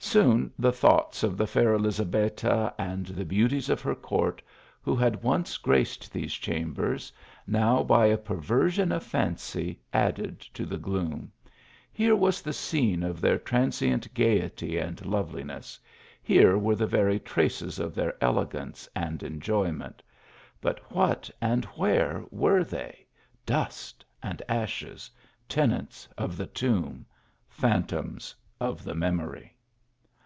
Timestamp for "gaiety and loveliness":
14.14-15.78